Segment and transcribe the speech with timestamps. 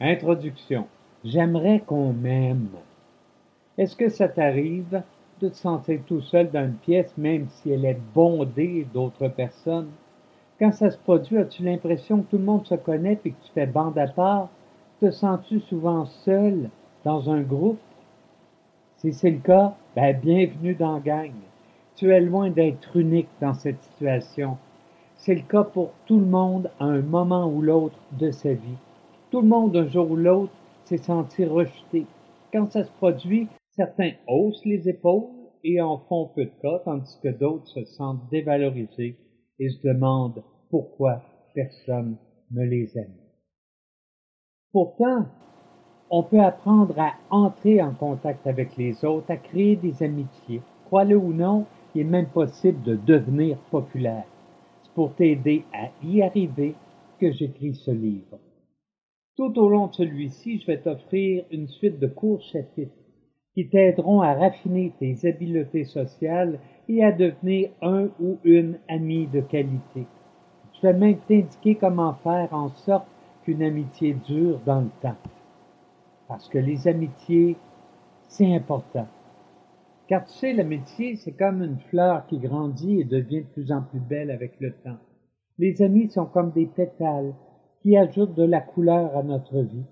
[0.00, 0.86] Introduction.
[1.24, 2.68] J'aimerais qu'on m'aime.
[3.76, 5.02] Est-ce que ça t'arrive
[5.40, 9.88] de te sentir tout seul dans une pièce, même si elle est bondée d'autres personnes?
[10.60, 13.52] Quand ça se produit, as-tu l'impression que tout le monde se connaît et que tu
[13.52, 14.50] fais bande à part?
[15.00, 16.70] Te sens-tu souvent seul
[17.04, 17.80] dans un groupe?
[18.98, 21.32] Si c'est le cas, ben bienvenue dans gang.
[21.96, 24.58] Tu es loin d'être unique dans cette situation.
[25.16, 28.78] C'est le cas pour tout le monde à un moment ou l'autre de sa vie.
[29.30, 30.52] Tout le monde, un jour ou l'autre,
[30.84, 32.06] s'est senti rejeté.
[32.50, 33.46] Quand ça se produit,
[33.76, 35.28] certains haussent les épaules
[35.62, 39.16] et en font peu de cas, tandis que d'autres se sentent dévalorisés
[39.58, 41.20] et se demandent pourquoi
[41.54, 42.16] personne
[42.52, 43.16] ne les aime.
[44.72, 45.26] Pourtant,
[46.08, 50.62] on peut apprendre à entrer en contact avec les autres, à créer des amitiés.
[50.86, 54.24] Crois-le ou non, il est même possible de devenir populaire
[54.94, 56.74] pour t'aider à y arriver
[57.20, 58.38] que j'écris ce livre.
[59.38, 62.90] Tout au long de celui-ci, je vais t'offrir une suite de courts chapitres
[63.54, 66.58] qui t'aideront à raffiner tes habiletés sociales
[66.88, 70.08] et à devenir un ou une amie de qualité.
[70.74, 73.06] Je vais même t'indiquer comment faire en sorte
[73.44, 75.18] qu'une amitié dure dans le temps.
[76.26, 77.54] Parce que les amitiés,
[78.26, 79.06] c'est important.
[80.08, 83.82] Car tu sais, l'amitié, c'est comme une fleur qui grandit et devient de plus en
[83.82, 84.98] plus belle avec le temps.
[85.58, 87.34] Les amis sont comme des pétales
[87.88, 89.86] qui ajoutent de la couleur à notre vie.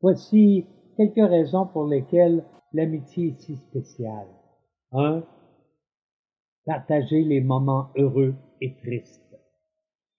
[0.00, 4.28] Voici quelques raisons pour lesquelles l'amitié est si spéciale.
[4.92, 5.24] 1.
[6.64, 9.36] Partager les moments heureux et tristes.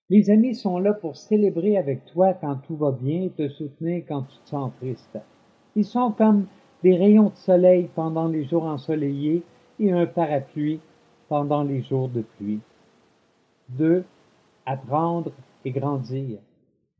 [0.09, 4.03] Les amis sont là pour célébrer avec toi quand tout va bien et te soutenir
[4.05, 5.17] quand tu te sens triste.
[5.77, 6.47] Ils sont comme
[6.83, 9.41] des rayons de soleil pendant les jours ensoleillés
[9.79, 10.81] et un parapluie
[11.29, 12.59] pendant les jours de pluie.
[13.69, 14.03] 2.
[14.65, 15.31] Apprendre
[15.63, 16.39] et grandir.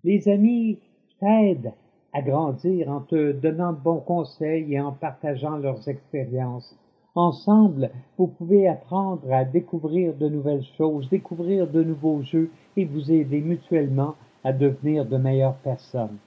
[0.04, 0.80] Les amis
[1.20, 1.74] t'aident
[2.14, 6.76] à grandir en te donnant de bons conseils et en partageant leurs expériences.
[7.14, 13.12] Ensemble, vous pouvez apprendre à découvrir de nouvelles choses, découvrir de nouveaux jeux et vous
[13.12, 16.18] aider mutuellement à devenir de meilleures personnes.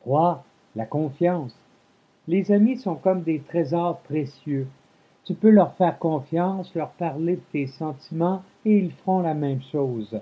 [0.00, 0.44] 3.
[0.74, 1.56] La confiance.
[2.26, 4.66] Les amis sont comme des trésors précieux.
[5.24, 9.62] Tu peux leur faire confiance, leur parler de tes sentiments et ils feront la même
[9.70, 10.18] chose.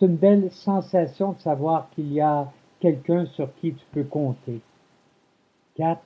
[0.00, 2.50] C'est une belle sensation de savoir qu'il y a
[2.80, 4.62] quelqu'un sur qui tu peux compter.
[5.74, 6.00] 4.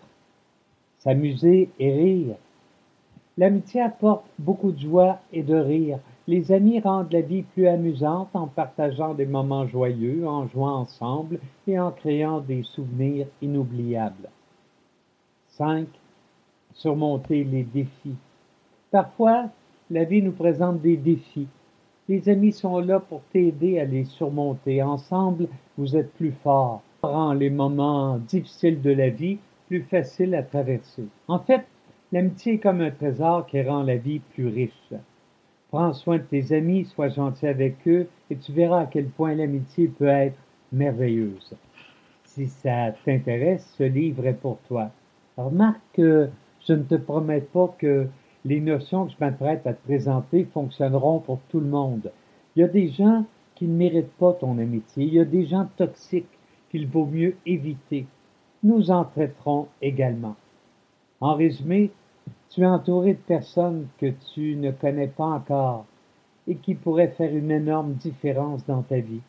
[0.98, 2.34] S'amuser et rire.
[3.38, 6.00] L'amitié apporte beaucoup de joie et de rire.
[6.26, 11.38] Les amis rendent la vie plus amusante en partageant des moments joyeux, en jouant ensemble
[11.68, 14.28] et en créant des souvenirs inoubliables.
[15.50, 15.86] 5.
[16.72, 18.16] Surmonter les défis.
[18.90, 19.50] Parfois,
[19.88, 21.46] la vie nous présente des défis.
[22.06, 24.82] Les amis sont là pour t'aider à les surmonter.
[24.82, 25.48] Ensemble,
[25.78, 26.82] vous êtes plus forts.
[27.02, 29.38] Rend les moments difficiles de la vie
[29.68, 31.04] plus faciles à traverser.
[31.28, 31.64] En fait,
[32.12, 34.92] l'amitié est comme un trésor qui rend la vie plus riche.
[35.70, 39.34] Prends soin de tes amis, sois gentil avec eux et tu verras à quel point
[39.34, 40.38] l'amitié peut être
[40.72, 41.54] merveilleuse.
[42.24, 44.90] Si ça t'intéresse, ce livre est pour toi.
[45.38, 46.28] Remarque que
[46.66, 48.08] je ne te promets pas que
[48.44, 52.12] les notions que je m'apprête à te présenter fonctionneront pour tout le monde.
[52.54, 53.24] Il y a des gens
[53.54, 55.06] qui ne méritent pas ton amitié.
[55.06, 56.38] Il y a des gens toxiques
[56.70, 58.06] qu'il vaut mieux éviter.
[58.62, 60.36] Nous en traiterons également.
[61.20, 61.90] En résumé,
[62.50, 65.86] tu es entouré de personnes que tu ne connais pas encore
[66.46, 69.22] et qui pourraient faire une énorme différence dans ta vie.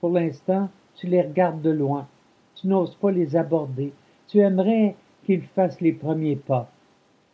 [0.00, 2.06] Pour l'instant, tu les regardes de loin.
[2.54, 3.92] Tu n'oses pas les aborder.
[4.28, 4.94] Tu aimerais
[5.24, 6.70] qu'ils fassent les premiers pas.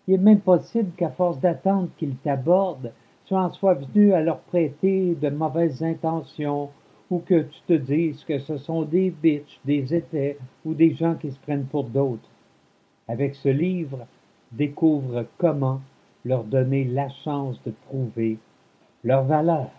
[0.07, 2.93] Il est même possible qu'à force d'attendre qu'ils t'abordent,
[3.25, 6.71] tu en sois venu à leur prêter de mauvaises intentions
[7.11, 11.15] ou que tu te dises que ce sont des bitches, des étais ou des gens
[11.15, 12.29] qui se prennent pour d'autres.
[13.09, 14.07] Avec ce livre,
[14.53, 15.81] découvre comment
[16.25, 18.39] leur donner la chance de prouver
[19.05, 19.71] leur valeur.